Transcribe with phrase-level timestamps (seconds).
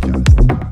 [0.00, 0.69] Thank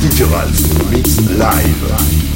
[0.00, 0.48] Digital
[0.90, 2.30] Mix Live.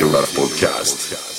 [0.00, 1.29] DJ Olaf Podcast.